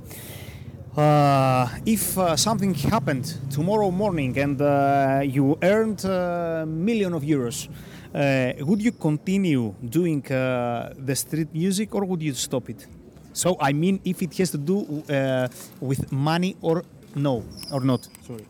Uh, 0.96 1.68
if 1.86 2.18
uh, 2.18 2.36
something 2.36 2.74
happened 2.74 3.38
tomorrow 3.50 3.92
morning 3.92 4.38
and 4.38 4.62
uh, 4.62 5.22
you 5.24 5.58
earned 5.62 6.04
a 6.06 6.66
million 6.68 7.14
of 7.14 7.24
euros, 7.24 7.68
uh, 8.14 8.54
would 8.66 8.82
you 8.82 8.92
continue 8.92 9.74
doing 9.90 10.26
uh, 10.32 10.94
the 10.98 11.16
street 11.16 11.54
music 11.54 11.94
or 11.96 12.06
would 12.06 12.22
you 12.22 12.34
stop 12.34 12.70
it? 12.70 12.88
So 13.34 13.58
I 13.60 13.74
mean, 13.74 14.00
if 14.06 14.22
it 14.22 14.38
has 14.38 14.52
to 14.52 14.58
do 14.58 15.04
uh, 15.10 15.48
with 15.82 16.12
money 16.12 16.56
or 16.62 16.84
no 17.16 17.44
or 17.72 17.82
not. 17.82 18.08
Sorry. 18.26 18.46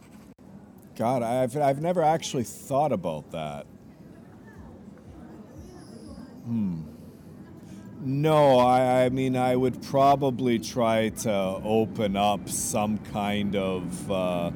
God, 0.95 1.23
I've, 1.23 1.57
I've 1.57 1.81
never 1.81 2.01
actually 2.01 2.43
thought 2.43 2.91
about 2.91 3.31
that. 3.31 3.65
Hmm. 6.45 6.81
No, 8.01 8.59
I, 8.59 9.05
I 9.05 9.09
mean, 9.09 9.35
I 9.35 9.55
would 9.55 9.81
probably 9.81 10.59
try 10.59 11.09
to 11.09 11.33
open 11.63 12.15
up 12.15 12.49
some 12.49 12.99
kind 12.99 13.55
of. 13.55 14.11
Uh, 14.11 14.51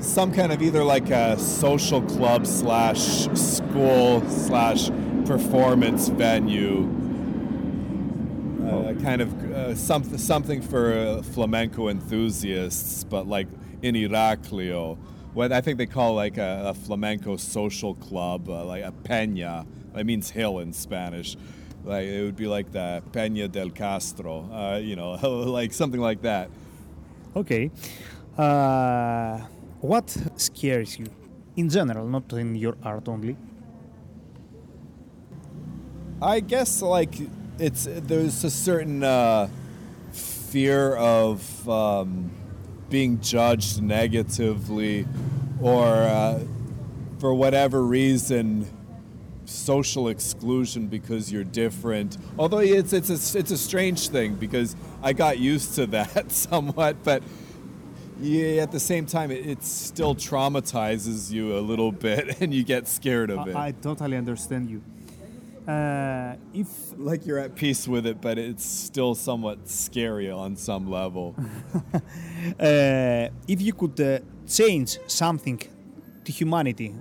some 0.00 0.32
kind 0.32 0.50
of 0.50 0.62
either 0.62 0.82
like 0.82 1.10
a 1.10 1.38
social 1.38 2.00
club 2.02 2.46
slash 2.46 3.28
school 3.34 4.26
slash 4.28 4.90
performance 5.26 6.08
venue 6.08 6.88
uh, 8.70 8.94
kind 9.02 9.20
of 9.20 9.52
uh, 9.52 9.74
something 9.74 10.18
something 10.18 10.62
for 10.62 10.92
uh, 10.92 11.22
flamenco 11.22 11.88
enthusiasts, 11.88 13.04
but 13.04 13.26
like 13.26 13.48
in 13.82 13.94
Iraklio, 13.94 14.98
what 15.32 15.52
I 15.52 15.60
think 15.60 15.78
they 15.78 15.86
call 15.86 16.14
like 16.14 16.38
a, 16.38 16.62
a 16.66 16.74
flamenco 16.74 17.36
social 17.36 17.94
club, 17.94 18.48
uh, 18.48 18.64
like 18.64 18.84
a 18.84 18.92
peña. 18.92 19.66
That 19.94 20.06
means 20.06 20.30
hill 20.30 20.60
in 20.60 20.72
Spanish. 20.72 21.36
Like 21.84 22.06
it 22.06 22.22
would 22.22 22.36
be 22.36 22.46
like 22.46 22.72
the 22.72 23.02
Peña 23.10 23.50
del 23.50 23.70
Castro, 23.70 24.48
uh, 24.52 24.78
you 24.78 24.96
know, 24.96 25.12
like 25.50 25.72
something 25.72 26.00
like 26.00 26.22
that. 26.22 26.50
Okay. 27.34 27.70
Uh, 28.36 29.38
what 29.80 30.14
scares 30.36 30.98
you 30.98 31.06
in 31.56 31.68
general, 31.68 32.06
not 32.06 32.32
in 32.32 32.54
your 32.54 32.76
art 32.82 33.08
only? 33.08 33.36
I 36.20 36.40
guess 36.40 36.82
like 36.82 37.14
it's 37.58 37.88
there's 37.88 38.44
a 38.44 38.50
certain 38.50 39.02
uh, 39.02 39.48
fear 40.12 40.96
of 40.96 41.68
um, 41.68 42.30
being 42.90 43.20
judged 43.20 43.82
negatively, 43.82 45.06
or 45.60 45.86
uh, 45.86 46.40
for 47.18 47.32
whatever 47.32 47.82
reason, 47.82 48.66
social 49.44 50.08
exclusion 50.08 50.86
because 50.86 51.32
you're 51.32 51.44
different. 51.44 52.18
Although 52.38 52.58
it's 52.58 52.92
it's 52.92 53.08
a, 53.10 53.38
it's 53.38 53.50
a 53.50 53.58
strange 53.58 54.08
thing 54.08 54.34
because 54.34 54.76
I 55.02 55.12
got 55.12 55.38
used 55.38 55.74
to 55.76 55.86
that 55.96 56.32
somewhat, 56.32 57.02
but 57.04 57.22
yeah, 58.20 58.62
at 58.62 58.70
the 58.70 58.80
same 58.80 59.06
time, 59.06 59.30
it, 59.30 59.46
it 59.46 59.64
still 59.64 60.14
traumatizes 60.14 61.30
you 61.30 61.56
a 61.56 61.60
little 61.60 61.90
bit, 61.90 62.40
and 62.40 62.52
you 62.52 62.64
get 62.64 62.86
scared 62.86 63.30
of 63.30 63.48
it. 63.48 63.56
I, 63.56 63.68
I 63.68 63.72
totally 63.72 64.16
understand 64.16 64.68
you. 64.70 64.82
Uh, 65.66 66.36
if 66.54 66.68
like 66.96 67.26
you're 67.26 67.38
at 67.38 67.54
peace 67.54 67.86
with 67.86 68.06
it, 68.06 68.20
but 68.20 68.38
it's 68.38 68.64
still 68.64 69.14
somewhat 69.14 69.68
scary 69.68 70.30
on 70.30 70.56
some 70.56 70.90
level. 70.90 71.34
uh, 72.58 73.28
if 73.46 73.60
you 73.60 73.72
could 73.72 74.00
uh, 74.00 74.18
change 74.46 74.98
something 75.06 75.60
to 76.24 76.32
humanity, 76.32 76.94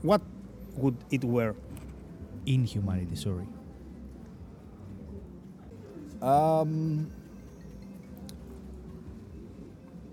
what 0.00 0.22
would 0.76 0.96
it 1.10 1.22
were? 1.22 1.54
In 2.46 2.64
humanity, 2.64 3.14
sorry. 3.14 3.46
Um, 6.20 7.12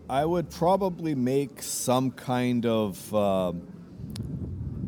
I 0.09 0.25
would 0.25 0.49
probably 0.49 1.15
make 1.15 1.61
some 1.61 2.11
kind 2.11 2.65
of 2.65 3.13
um 3.15 3.67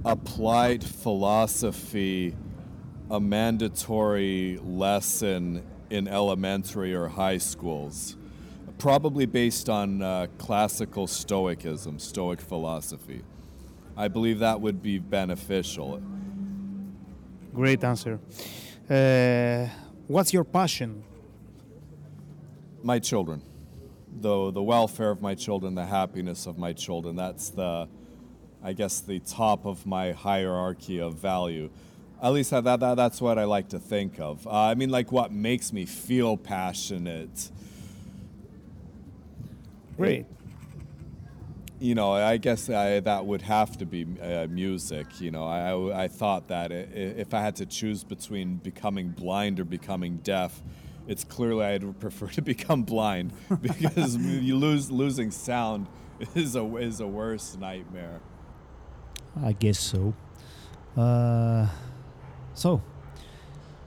applied 0.03 0.83
philosophy 0.83 2.35
a 3.11 3.19
mandatory 3.19 4.57
lesson 4.63 5.61
in 5.89 6.07
elementary 6.07 6.95
or 6.95 7.09
high 7.09 7.37
schools, 7.37 8.15
probably 8.77 9.25
based 9.25 9.67
on 9.69 10.01
uh, 10.01 10.27
classical 10.37 11.07
Stoicism, 11.07 11.99
Stoic 11.99 12.39
philosophy. 12.39 13.21
I 13.97 14.07
believe 14.07 14.39
that 14.39 14.61
would 14.61 14.81
be 14.81 14.97
beneficial. 14.97 16.01
Great 17.53 17.83
answer. 17.83 18.17
Uh, 18.89 19.67
what's 20.07 20.31
your 20.31 20.45
passion? 20.45 21.03
My 22.81 22.97
children, 22.97 23.41
the 24.21 24.51
the 24.51 24.63
welfare 24.63 25.11
of 25.11 25.21
my 25.21 25.35
children, 25.35 25.75
the 25.75 25.85
happiness 25.85 26.47
of 26.47 26.57
my 26.57 26.71
children. 26.71 27.17
That's 27.17 27.49
the, 27.49 27.89
I 28.63 28.71
guess, 28.71 29.01
the 29.01 29.19
top 29.19 29.65
of 29.65 29.85
my 29.85 30.13
hierarchy 30.13 31.01
of 31.01 31.15
value. 31.15 31.69
At 32.21 32.33
least 32.33 32.51
that, 32.51 32.63
that 32.63 32.79
that's 32.95 33.19
what 33.19 33.39
I 33.39 33.45
like 33.45 33.69
to 33.69 33.79
think 33.79 34.19
of. 34.19 34.45
Uh, 34.45 34.51
I 34.51 34.75
mean, 34.75 34.89
like 34.91 35.11
what 35.11 35.31
makes 35.31 35.73
me 35.73 35.85
feel 35.85 36.37
passionate. 36.37 37.49
Great. 39.97 40.25
you 41.79 41.95
know, 41.95 42.13
I 42.13 42.37
guess 42.37 42.69
I, 42.69 42.99
that 43.01 43.25
would 43.25 43.41
have 43.41 43.77
to 43.79 43.85
be 43.85 44.05
uh, 44.21 44.45
music. 44.49 45.19
You 45.19 45.31
know, 45.31 45.45
I, 45.45 46.03
I 46.03 46.07
thought 46.07 46.47
that 46.49 46.71
i- 46.71 46.75
i- 46.75 47.15
if 47.23 47.33
I 47.33 47.41
had 47.41 47.55
to 47.57 47.65
choose 47.65 48.03
between 48.03 48.57
becoming 48.57 49.09
blind 49.09 49.59
or 49.59 49.65
becoming 49.65 50.17
deaf, 50.17 50.61
it's 51.07 51.23
clearly 51.23 51.65
I'd 51.65 51.99
prefer 51.99 52.27
to 52.27 52.41
become 52.43 52.83
blind 52.83 53.33
because 53.61 54.15
you 54.17 54.55
lose 54.57 54.91
losing 54.91 55.31
sound 55.31 55.87
is 56.35 56.55
a 56.55 56.75
is 56.77 56.99
a 56.99 57.07
worse 57.07 57.57
nightmare. 57.57 58.21
I 59.43 59.53
guess 59.53 59.79
so. 59.79 60.13
Uh, 60.95 61.67
so, 62.53 62.81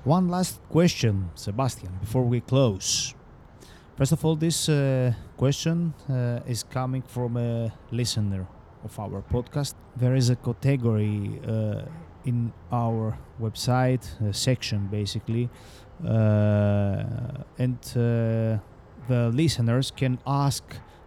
one 0.04 0.28
last 0.28 0.61
question, 0.71 1.30
Sebastian, 1.35 1.90
before 2.00 2.25
we 2.25 2.40
close. 2.40 3.14
First 3.97 4.12
of 4.12 4.25
all, 4.25 4.37
this 4.37 4.68
uh, 4.68 5.12
question 5.37 5.94
uh, 6.11 6.40
is 6.47 6.62
coming 6.64 7.02
from 7.02 7.36
a 7.36 7.73
listener 7.91 8.47
of 8.84 8.99
our 8.99 9.23
podcast. 9.23 9.75
There 9.97 10.15
is 10.15 10.30
a 10.30 10.36
category 10.36 11.41
uh, 11.47 11.82
in 12.25 12.52
our 12.73 13.17
website, 13.41 14.04
section 14.34 14.89
basically, 14.89 15.49
uh, 16.02 17.04
and 17.58 17.78
uh, 17.97 18.58
the 19.08 19.30
listeners 19.32 19.91
can 19.91 20.19
ask 20.26 20.65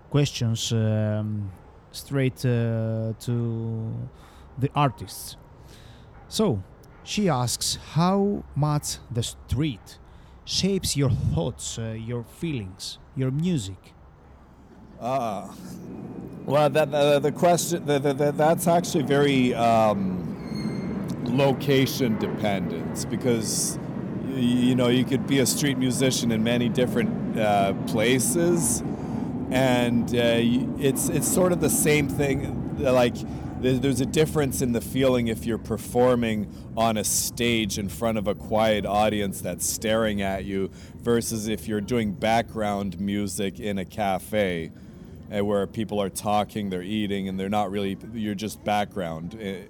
questions 0.09 0.71
um, 0.71 1.51
straight 1.91 2.45
uh, 2.45 3.13
to 3.19 3.93
the 4.57 4.69
artists. 4.75 5.35
So, 6.29 6.63
she 7.07 7.29
asks 7.29 7.77
how 7.93 8.43
much 8.53 8.97
the 9.09 9.23
street 9.23 9.97
shapes 10.43 10.97
your 10.97 11.09
thoughts, 11.09 11.79
uh, 11.79 11.95
your 11.97 12.25
feelings, 12.25 12.97
your 13.15 13.31
music. 13.31 13.93
Uh, 14.99 15.47
well, 16.45 16.69
that, 16.69 16.91
the, 16.91 17.19
the 17.19 17.31
question 17.31 17.85
the, 17.85 17.99
the, 17.99 18.31
that's 18.33 18.67
actually 18.67 19.03
very 19.03 19.53
um, 19.53 21.07
location 21.25 22.17
dependent 22.19 23.09
because 23.09 23.79
you 24.35 24.75
know 24.75 24.89
you 24.89 25.05
could 25.05 25.25
be 25.27 25.39
a 25.39 25.45
street 25.45 25.77
musician 25.77 26.31
in 26.33 26.43
many 26.43 26.67
different 26.67 27.39
uh, 27.39 27.73
places, 27.87 28.83
and 29.49 30.13
uh, 30.13 30.39
it's 30.77 31.07
it's 31.07 31.27
sort 31.27 31.53
of 31.53 31.61
the 31.61 31.69
same 31.69 32.09
thing. 32.09 32.77
Like 32.77 33.15
there's 33.59 34.01
a 34.01 34.05
difference 34.05 34.61
in 34.61 34.71
the 34.71 34.81
feeling 34.81 35.27
if 35.27 35.45
you're 35.45 35.57
performing 35.57 36.53
on 36.75 36.97
a 36.97 37.03
stage 37.03 37.79
in 37.79 37.89
front 37.89 38.17
of 38.17 38.27
a 38.27 38.35
quiet 38.35 38.85
audience 38.85 39.41
that's 39.41 39.65
staring 39.65 40.21
at 40.21 40.45
you 40.45 40.69
versus 40.97 41.47
if 41.47 41.67
you're 41.67 41.81
doing 41.81 42.13
background 42.13 42.99
music 42.99 43.59
in 43.59 43.79
a 43.79 43.85
cafe 43.85 44.71
uh, 45.35 45.43
where 45.43 45.65
people 45.65 45.99
are 45.99 46.09
talking, 46.09 46.69
they're 46.69 46.83
eating, 46.83 47.27
and 47.27 47.39
they're 47.39 47.49
not 47.49 47.71
really. 47.71 47.97
You're 48.13 48.35
just 48.35 48.63
background. 48.63 49.37
Uh, 49.41 49.67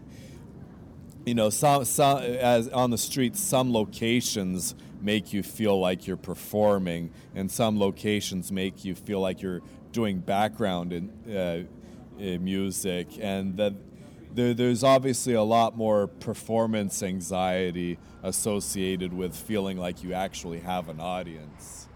you 1.26 1.34
know, 1.34 1.50
some, 1.50 1.84
some 1.86 2.20
as 2.20 2.68
on 2.70 2.92
the 2.92 2.98
streets, 2.98 3.40
some 3.40 3.74
locations 3.74 4.76
make 5.02 5.34
you 5.34 5.44
feel 5.44 5.80
like 5.80 6.06
you're 6.06 6.18
performing, 6.18 7.12
and 7.36 7.50
some 7.50 7.80
locations 7.80 8.52
make 8.52 8.84
you 8.84 8.96
feel 8.96 9.22
like 9.22 9.42
you're 9.42 9.62
doing 9.92 10.20
background 10.20 10.94
in 10.94 11.68
music, 12.18 13.08
and 13.22 13.58
that 13.58 13.74
there, 14.34 14.54
there's 14.54 14.84
obviously 14.84 15.34
a 15.34 15.44
lot 15.44 15.76
more 15.76 16.08
performance 16.08 17.02
anxiety 17.02 17.98
associated 18.24 19.14
with 19.14 19.36
feeling 19.36 19.78
like 19.78 20.04
you 20.04 20.14
actually 20.14 20.60
have 20.60 20.90
an 20.90 21.00
audience. 21.00 21.88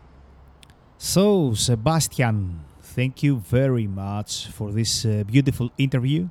So, 0.98 1.54
Sebastian, 1.54 2.62
thank 2.82 3.24
you 3.24 3.38
very 3.38 3.88
much 3.88 4.48
for 4.48 4.72
this 4.72 5.06
uh, 5.06 5.24
beautiful 5.26 5.72
interview. 5.78 6.30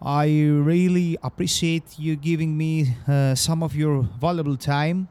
I 0.00 0.26
really 0.28 1.18
appreciate 1.22 1.98
you 1.98 2.14
giving 2.14 2.56
me 2.56 2.94
uh, 3.08 3.34
some 3.34 3.62
of 3.64 3.74
your 3.74 4.02
valuable 4.20 4.56
time. 4.56 5.08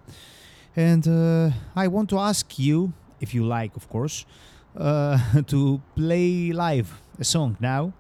And 0.75 1.05
uh, 1.07 1.51
I 1.75 1.87
want 1.87 2.09
to 2.11 2.19
ask 2.19 2.57
you, 2.57 2.93
if 3.19 3.33
you 3.33 3.43
like, 3.43 3.75
of 3.75 3.89
course, 3.89 4.25
uh, 4.75 5.17
to 5.51 5.79
play 5.95 6.51
live 6.51 6.89
a 7.19 7.23
song 7.23 7.55
now. 7.59 7.93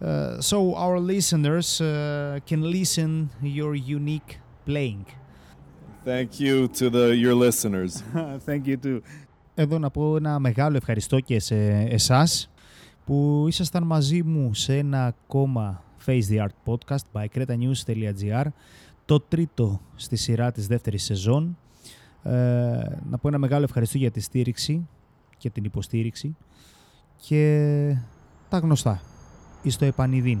Uh, 0.00 0.40
so 0.40 0.74
our 0.74 0.98
listeners 1.00 1.80
uh, 1.80 2.38
can 2.46 2.62
listen 2.62 3.30
your 3.40 3.74
unique 3.74 4.38
playing. 4.64 5.06
Thank 6.04 6.38
you 6.38 6.68
to 6.78 6.90
the 6.90 7.16
your 7.16 7.34
listeners. 7.34 8.02
Thank 8.46 8.66
you 8.66 8.76
too. 8.76 9.02
Εδώ 9.54 9.78
να 9.78 9.90
πω 9.90 10.16
ένα 10.16 10.38
μεγάλο 10.38 10.76
ευχαριστώ 10.76 11.20
και 11.20 11.40
σε 11.40 11.56
εσάς 11.88 12.50
που 13.04 13.44
ήσασταν 13.48 13.82
μαζί 13.82 14.22
μου 14.22 14.54
σε 14.54 14.76
ένα 14.76 15.06
ακόμα 15.06 15.82
Face 16.06 16.22
the 16.30 16.46
Art 16.46 16.72
podcast 16.72 17.04
by 17.12 17.26
cretanews.gr 17.34 18.46
το 19.04 19.20
τρίτο 19.20 19.80
στη 19.94 20.16
σειρά 20.16 20.52
της 20.52 20.66
δεύτερης 20.66 21.04
σεζόν. 21.04 21.58
Ε, 22.22 22.30
να 23.10 23.18
πω 23.20 23.28
ένα 23.28 23.38
μεγάλο 23.38 23.64
ευχαριστώ 23.64 23.98
για 23.98 24.10
τη 24.10 24.20
στήριξη 24.20 24.88
και 25.38 25.50
την 25.50 25.64
υποστήριξη 25.64 26.36
και 27.16 27.96
τα 28.48 28.58
γνωστά. 28.58 29.00
Εις 29.62 29.76
το 29.76 29.84
επανειδήν. 29.84 30.40